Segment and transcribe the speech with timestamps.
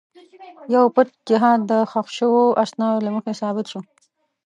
[0.75, 3.79] یو پټ جهاد د ښخ شوو اسنادو له مخې ثابت شو.